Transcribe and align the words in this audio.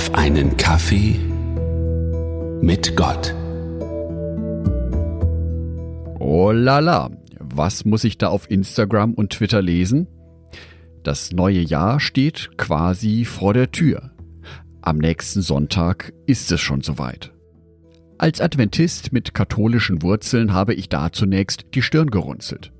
auf 0.00 0.14
einen 0.14 0.56
Kaffee 0.56 1.14
mit 2.62 2.96
Gott. 2.96 3.34
Oh 6.18 6.52
la 6.52 6.78
la, 6.78 7.10
was 7.38 7.84
muss 7.84 8.04
ich 8.04 8.16
da 8.16 8.28
auf 8.28 8.50
Instagram 8.50 9.12
und 9.12 9.28
Twitter 9.32 9.60
lesen? 9.60 10.06
Das 11.02 11.32
neue 11.32 11.60
Jahr 11.60 12.00
steht 12.00 12.56
quasi 12.56 13.26
vor 13.26 13.52
der 13.52 13.72
Tür. 13.72 14.12
Am 14.80 14.96
nächsten 14.96 15.42
Sonntag 15.42 16.14
ist 16.24 16.50
es 16.50 16.62
schon 16.62 16.80
soweit. 16.80 17.34
Als 18.16 18.40
Adventist 18.40 19.12
mit 19.12 19.34
katholischen 19.34 20.00
Wurzeln 20.00 20.54
habe 20.54 20.72
ich 20.72 20.88
da 20.88 21.12
zunächst 21.12 21.66
die 21.74 21.82
Stirn 21.82 22.10
gerunzelt. 22.10 22.72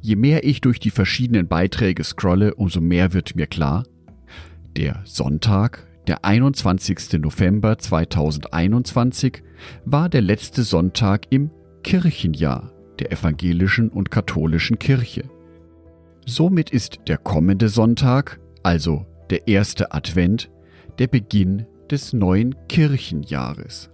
Je 0.00 0.16
mehr 0.16 0.44
ich 0.44 0.62
durch 0.62 0.80
die 0.80 0.90
verschiedenen 0.90 1.48
Beiträge 1.48 2.02
scrolle, 2.02 2.54
umso 2.54 2.80
mehr 2.80 3.12
wird 3.12 3.36
mir 3.36 3.46
klar, 3.46 3.84
der 4.74 5.02
Sonntag, 5.04 5.86
der 6.06 6.24
21. 6.24 7.20
November 7.20 7.78
2021, 7.78 9.42
war 9.84 10.08
der 10.08 10.22
letzte 10.22 10.62
Sonntag 10.62 11.26
im 11.30 11.50
Kirchenjahr 11.82 12.72
der 12.98 13.12
evangelischen 13.12 13.88
und 13.88 14.10
katholischen 14.10 14.78
Kirche. 14.78 15.24
Somit 16.26 16.70
ist 16.70 17.00
der 17.08 17.18
kommende 17.18 17.68
Sonntag, 17.68 18.40
also 18.62 19.06
der 19.30 19.48
erste 19.48 19.92
Advent, 19.92 20.50
der 20.98 21.06
Beginn 21.06 21.66
des 21.90 22.12
neuen 22.12 22.54
Kirchenjahres. 22.68 23.90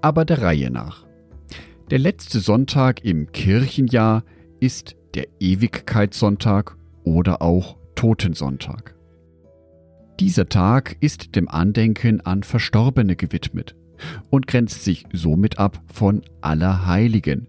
Aber 0.00 0.24
der 0.24 0.42
Reihe 0.42 0.70
nach. 0.70 1.06
Der 1.90 1.98
letzte 1.98 2.40
Sonntag 2.40 3.04
im 3.04 3.32
Kirchenjahr 3.32 4.24
ist 4.60 4.96
der 5.14 5.26
Ewigkeitssonntag 5.40 6.76
oder 7.04 7.42
auch 7.42 7.76
Totensonntag. 7.94 8.94
Dieser 10.20 10.50
Tag 10.50 10.98
ist 11.00 11.34
dem 11.34 11.48
Andenken 11.48 12.20
an 12.20 12.42
Verstorbene 12.42 13.16
gewidmet 13.16 13.74
und 14.28 14.46
grenzt 14.46 14.84
sich 14.84 15.06
somit 15.14 15.58
ab 15.58 15.82
von 15.86 16.20
Allerheiligen, 16.42 17.48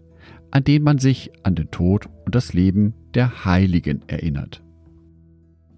an 0.50 0.64
den 0.64 0.82
man 0.82 0.96
sich 0.96 1.32
an 1.42 1.54
den 1.54 1.70
Tod 1.70 2.08
und 2.24 2.34
das 2.34 2.54
Leben 2.54 2.94
der 3.12 3.44
Heiligen 3.44 4.00
erinnert. 4.06 4.62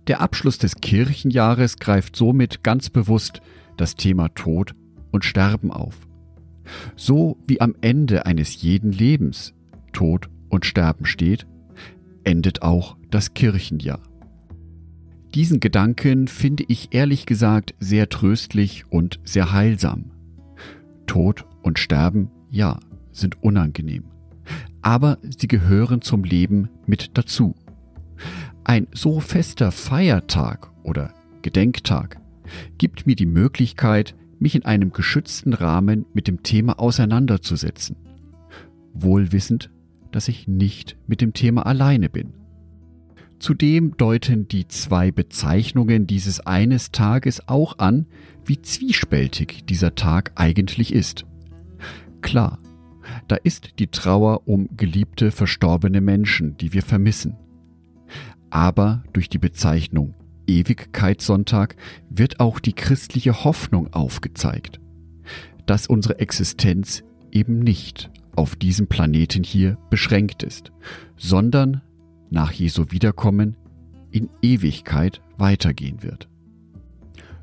Der 0.07 0.21
Abschluss 0.21 0.59
des 0.59 0.77
Kirchenjahres 0.77 1.79
greift 1.79 2.15
somit 2.15 2.63
ganz 2.63 2.91
bewusst 2.91 3.41
das 3.77 3.97
Thema 3.97 4.29
Tod 4.29 4.77
und 5.11 5.25
Sterben 5.25 5.73
auf. 5.73 5.99
So 6.95 7.39
wie 7.49 7.61
am 7.61 7.75
Ende 7.81 8.25
eines 8.25 8.63
jeden 8.63 8.93
Lebens 8.93 9.53
Tod 9.93 10.29
und 10.49 10.65
Sterben 10.65 11.07
steht, 11.07 11.45
endet 12.23 12.63
auch 12.63 12.97
das 13.11 13.35
Kirchenjahr. 13.35 14.01
Diesen 15.35 15.59
Gedanken 15.59 16.29
finde 16.29 16.65
ich 16.69 16.95
ehrlich 16.95 17.27
gesagt 17.27 17.75
sehr 17.81 18.09
tröstlich 18.09 18.85
und 18.91 19.19
sehr 19.25 19.51
heilsam. 19.53 20.13
Tod 21.07 21.45
und 21.61 21.81
Sterben, 21.81 22.31
ja, 22.51 22.79
sind 23.11 23.43
unangenehm. 23.43 24.05
Aber 24.81 25.19
sie 25.23 25.49
gehören 25.49 26.03
zum 26.03 26.23
Leben 26.23 26.69
mit 26.87 27.19
dazu. 27.19 27.57
Ein 28.63 28.87
so 28.93 29.19
fester 29.19 29.73
Feiertag 29.73 30.71
oder 30.85 31.13
Gedenktag 31.43 32.21
gibt 32.79 33.05
mir 33.09 33.17
die 33.17 33.27
Möglichkeit, 33.27 34.15
mich 34.39 34.55
in 34.55 34.65
einem 34.65 34.93
geschützten 34.93 35.53
Rahmen 35.53 36.07
mit 36.15 36.29
dem 36.29 36.45
Thema 36.45 36.79
auseinanderzusetzen. 36.79 37.97
Wohlwissend, 38.93 39.71
dass 40.13 40.29
ich 40.29 40.47
nicht 40.47 40.97
mit 41.09 41.21
dem 41.21 41.33
Thema 41.33 41.67
alleine 41.67 42.09
bin. 42.09 42.44
Zudem 43.45 43.95
deuten 43.99 44.49
die 44.49 44.69
zwei 44.69 45.11
Bezeichnungen 45.11 46.07
dieses 46.07 46.41
eines 46.41 46.93
Tages 46.93 47.47
auch 47.47 47.79
an, 47.79 48.07
wie 48.47 48.63
zwiespältig 48.63 49.67
dieser 49.67 49.95
Tag 49.95 50.33
eigentlich 50.37 50.95
ist. 50.95 51.27
Klar, 52.23 52.59
da 53.29 53.37
ist 53.37 53.79
die 53.81 53.89
Trauer 53.89 54.49
um 54.49 54.75
geliebte 54.79 55.31
verstorbene 55.31 56.01
Menschen, 56.01 56.57
die 56.57 56.73
wir 56.73 56.81
vermissen. 56.81 57.37
Aber 58.49 59.05
durch 59.13 59.29
die 59.29 59.37
Bezeichnung 59.37 60.15
Ewigkeitssonntag 60.47 61.77
wird 62.09 62.41
auch 62.41 62.59
die 62.59 62.73
christliche 62.73 63.45
Hoffnung 63.45 63.93
aufgezeigt, 63.93 64.81
dass 65.67 65.87
unsere 65.87 66.19
Existenz 66.19 67.05
eben 67.31 67.59
nicht 67.59 68.11
auf 68.37 68.57
diesem 68.57 68.87
Planeten 68.87 69.45
hier 69.45 69.77
beschränkt 69.91 70.43
ist, 70.43 70.73
sondern 71.19 71.83
nach 72.35 72.53
Jesu 72.53 72.87
Wiederkommen 72.91 73.57
in 74.11 74.29
Ewigkeit 74.43 75.23
weitergehen 75.39 76.03
wird. 76.03 76.29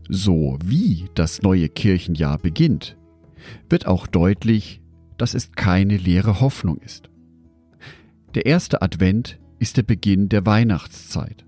So 0.07 0.59
wie 0.63 1.09
das 1.15 1.41
neue 1.41 1.69
Kirchenjahr 1.69 2.37
beginnt, 2.37 2.97
wird 3.69 3.87
auch 3.87 4.05
deutlich, 4.05 4.81
dass 5.17 5.33
es 5.33 5.53
keine 5.53 5.97
leere 5.97 6.41
Hoffnung 6.41 6.77
ist. 6.77 7.09
Der 8.35 8.45
erste 8.45 8.81
Advent 8.81 9.39
ist 9.59 9.77
der 9.77 9.83
Beginn 9.83 10.29
der 10.29 10.45
Weihnachtszeit, 10.45 11.45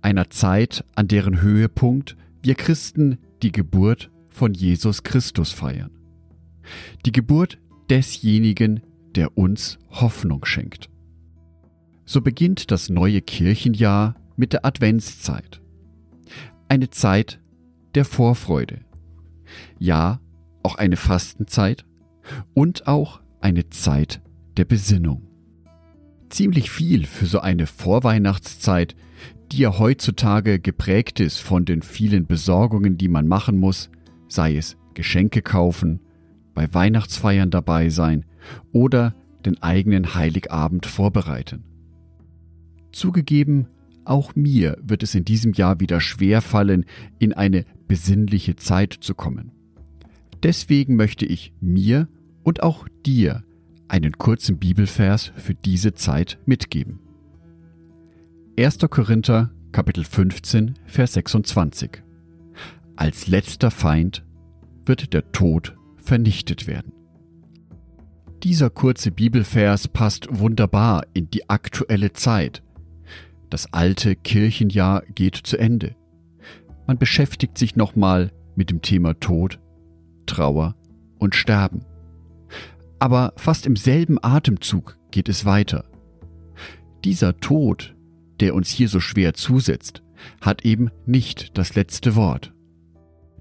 einer 0.00 0.30
Zeit, 0.30 0.84
an 0.94 1.08
deren 1.08 1.42
Höhepunkt 1.42 2.16
wir 2.42 2.54
Christen 2.54 3.18
die 3.42 3.52
Geburt 3.52 4.10
von 4.30 4.54
Jesus 4.54 5.02
Christus 5.02 5.52
feiern. 5.52 5.90
Die 7.04 7.12
Geburt 7.12 7.58
desjenigen, 7.90 8.80
der 9.14 9.36
uns 9.36 9.78
Hoffnung 9.90 10.44
schenkt. 10.44 10.88
So 12.08 12.20
beginnt 12.20 12.70
das 12.70 12.88
neue 12.88 13.20
Kirchenjahr 13.20 14.14
mit 14.36 14.52
der 14.52 14.64
Adventszeit. 14.64 15.60
Eine 16.68 16.88
Zeit 16.90 17.40
der 17.96 18.04
Vorfreude. 18.04 18.80
Ja, 19.80 20.20
auch 20.62 20.76
eine 20.76 20.96
Fastenzeit 20.96 21.84
und 22.54 22.86
auch 22.86 23.20
eine 23.40 23.70
Zeit 23.70 24.22
der 24.56 24.64
Besinnung. 24.64 25.22
Ziemlich 26.30 26.70
viel 26.70 27.06
für 27.06 27.26
so 27.26 27.40
eine 27.40 27.66
Vorweihnachtszeit, 27.66 28.94
die 29.50 29.58
ja 29.58 29.78
heutzutage 29.78 30.60
geprägt 30.60 31.18
ist 31.18 31.38
von 31.38 31.64
den 31.64 31.82
vielen 31.82 32.26
Besorgungen, 32.26 32.98
die 32.98 33.08
man 33.08 33.26
machen 33.26 33.58
muss, 33.58 33.90
sei 34.28 34.56
es 34.56 34.76
Geschenke 34.94 35.42
kaufen, 35.42 36.00
bei 36.54 36.72
Weihnachtsfeiern 36.72 37.50
dabei 37.50 37.90
sein 37.90 38.24
oder 38.72 39.14
den 39.44 39.62
eigenen 39.62 40.14
Heiligabend 40.14 40.86
vorbereiten. 40.86 41.65
Zugegeben, 42.96 43.66
auch 44.06 44.34
mir 44.34 44.78
wird 44.80 45.02
es 45.02 45.14
in 45.14 45.26
diesem 45.26 45.52
Jahr 45.52 45.80
wieder 45.80 46.00
schwer 46.00 46.40
fallen, 46.40 46.86
in 47.18 47.34
eine 47.34 47.66
besinnliche 47.86 48.56
Zeit 48.56 48.94
zu 48.94 49.14
kommen. 49.14 49.52
Deswegen 50.42 50.96
möchte 50.96 51.26
ich 51.26 51.52
mir 51.60 52.08
und 52.42 52.62
auch 52.62 52.88
dir 53.04 53.44
einen 53.86 54.16
kurzen 54.16 54.56
Bibelvers 54.56 55.30
für 55.36 55.52
diese 55.54 55.92
Zeit 55.92 56.38
mitgeben. 56.46 57.00
1. 58.58 58.78
Korinther 58.88 59.52
Kapitel 59.72 60.02
15 60.02 60.78
Vers 60.86 61.12
26 61.12 62.02
Als 62.96 63.26
letzter 63.26 63.70
Feind 63.70 64.24
wird 64.86 65.12
der 65.12 65.32
Tod 65.32 65.76
vernichtet 65.98 66.66
werden. 66.66 66.92
Dieser 68.42 68.70
kurze 68.70 69.10
Bibelvers 69.10 69.86
passt 69.86 70.28
wunderbar 70.30 71.04
in 71.12 71.28
die 71.28 71.50
aktuelle 71.50 72.14
Zeit. 72.14 72.62
Das 73.50 73.72
alte 73.72 74.16
Kirchenjahr 74.16 75.02
geht 75.14 75.36
zu 75.36 75.56
Ende. 75.56 75.94
Man 76.86 76.98
beschäftigt 76.98 77.58
sich 77.58 77.76
nochmal 77.76 78.32
mit 78.54 78.70
dem 78.70 78.82
Thema 78.82 79.14
Tod, 79.14 79.60
Trauer 80.26 80.74
und 81.18 81.34
Sterben. 81.34 81.84
Aber 82.98 83.32
fast 83.36 83.66
im 83.66 83.76
selben 83.76 84.18
Atemzug 84.22 84.96
geht 85.10 85.28
es 85.28 85.44
weiter. 85.44 85.84
Dieser 87.04 87.38
Tod, 87.38 87.94
der 88.40 88.54
uns 88.54 88.70
hier 88.70 88.88
so 88.88 89.00
schwer 89.00 89.34
zusetzt, 89.34 90.02
hat 90.40 90.64
eben 90.64 90.90
nicht 91.04 91.56
das 91.58 91.74
letzte 91.74 92.16
Wort. 92.16 92.52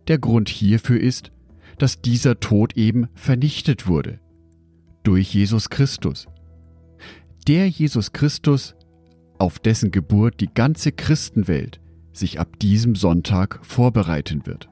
Der 0.07 0.19
Grund 0.19 0.49
hierfür 0.49 0.99
ist, 0.99 1.31
dass 1.77 2.01
dieser 2.01 2.39
Tod 2.39 2.77
eben 2.77 3.07
vernichtet 3.15 3.87
wurde 3.87 4.19
durch 5.03 5.33
Jesus 5.33 5.69
Christus. 5.69 6.27
Der 7.47 7.67
Jesus 7.69 8.11
Christus, 8.11 8.75
auf 9.37 9.59
dessen 9.59 9.91
Geburt 9.91 10.39
die 10.39 10.53
ganze 10.53 10.91
Christenwelt 10.91 11.79
sich 12.13 12.39
ab 12.39 12.59
diesem 12.59 12.95
Sonntag 12.95 13.59
vorbereiten 13.63 14.45
wird. 14.45 14.69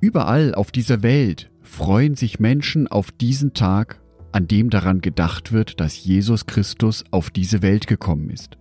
Überall 0.00 0.54
auf 0.54 0.70
dieser 0.70 1.02
Welt 1.02 1.50
freuen 1.62 2.14
sich 2.14 2.40
Menschen 2.40 2.88
auf 2.88 3.10
diesen 3.12 3.54
Tag, 3.54 4.00
an 4.32 4.48
dem 4.48 4.70
daran 4.70 5.00
gedacht 5.00 5.52
wird, 5.52 5.80
dass 5.80 6.04
Jesus 6.04 6.46
Christus 6.46 7.04
auf 7.10 7.30
diese 7.30 7.62
Welt 7.62 7.86
gekommen 7.86 8.30
ist. 8.30 8.58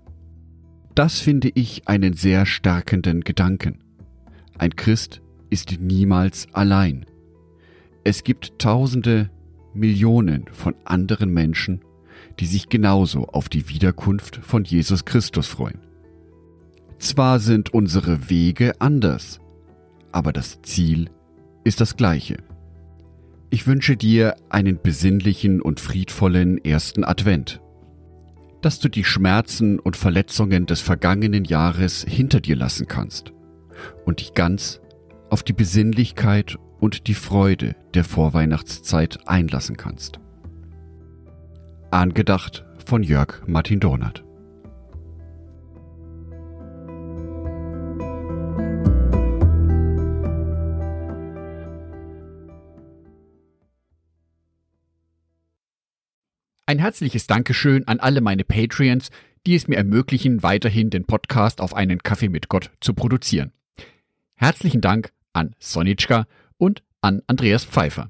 Das 0.96 1.20
finde 1.20 1.50
ich 1.54 1.88
einen 1.88 2.14
sehr 2.14 2.46
stärkenden 2.46 3.22
Gedanken. 3.22 3.80
Ein 4.58 4.76
Christ 4.76 5.22
ist 5.50 5.80
niemals 5.80 6.48
allein. 6.54 7.06
Es 8.04 8.24
gibt 8.24 8.60
Tausende, 8.60 9.30
Millionen 9.74 10.46
von 10.52 10.76
anderen 10.84 11.32
Menschen, 11.32 11.82
die 12.40 12.46
sich 12.46 12.70
genauso 12.70 13.28
auf 13.28 13.50
die 13.50 13.70
Wiederkunft 13.70 14.40
von 14.42 14.64
Jesus 14.64 15.06
Christus 15.06 15.48
freuen. 15.48 15.80
Zwar 16.98 17.40
sind 17.40 17.74
unsere 17.74 18.30
Wege 18.30 18.80
anders, 18.80 19.40
aber 20.12 20.32
das 20.32 20.62
Ziel 20.62 21.10
ist 21.64 21.82
das 21.82 21.98
gleiche. 21.98 22.38
Ich 23.50 23.68
wünsche 23.68 23.98
dir 23.98 24.38
einen 24.48 24.80
besinnlichen 24.82 25.62
und 25.62 25.82
friedvollen 25.82 26.64
ersten 26.64 27.04
Advent, 27.04 27.60
dass 28.62 28.80
du 28.80 28.88
die 28.88 29.04
Schmerzen 29.04 29.78
und 29.78 29.98
Verletzungen 29.98 30.68
des 30.68 30.80
vergangenen 30.80 31.44
Jahres 31.44 32.06
hinter 32.08 32.40
dir 32.40 32.56
lassen 32.56 32.88
kannst 32.88 33.34
und 34.06 34.22
dich 34.22 34.34
ganz 34.34 34.80
auf 35.30 35.44
die 35.44 35.52
Besinnlichkeit 35.52 36.58
und 36.80 37.08
die 37.08 37.14
Freude 37.14 37.76
der 37.94 38.06
Vorweihnachtszeit 38.06 39.28
einlassen 39.28 39.76
kannst. 39.76 40.21
Angedacht 41.92 42.64
von 42.86 43.04
Jörg 43.04 43.46
Martin 43.48 43.82
Dornert. 43.82 44.24
Ein 56.66 56.80
herzliches 56.80 57.28
Dankeschön 57.28 57.86
an 57.90 58.00
alle 58.00 58.22
meine 58.22 58.46
Patreons, 58.46 59.10
die 59.46 59.56
es 59.56 59.68
mir 59.68 59.76
ermöglichen, 59.76 60.44
weiterhin 60.44 60.92
den 60.92 61.04
Podcast 61.04 61.60
auf 61.60 61.74
einen 61.74 62.02
Kaffee 62.04 62.30
mit 62.30 62.48
Gott 62.48 62.72
zu 62.80 62.94
produzieren. 62.94 63.52
Herzlichen 64.36 64.80
Dank 64.80 65.12
an 65.34 65.56
Sonitschka 65.60 66.26
und 66.58 66.84
an 67.02 67.22
Andreas 67.28 67.66
Pfeiffer. 67.66 68.10